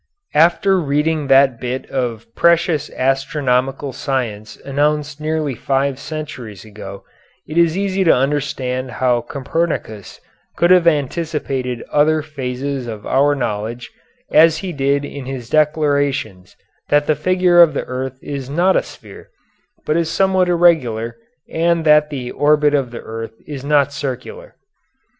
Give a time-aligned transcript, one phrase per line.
[0.33, 7.03] After reading that bit of precious astronomical science announced nearly five centuries ago,
[7.47, 10.19] it is easy to understand how Copernicus
[10.57, 13.91] could have anticipated other phases of our knowledge,
[14.31, 16.55] as he did in his declarations
[16.89, 19.29] that the figure of the earth is not a sphere,
[19.85, 21.15] but is somewhat irregular,
[21.47, 24.55] and that the orbit of the earth is not circular.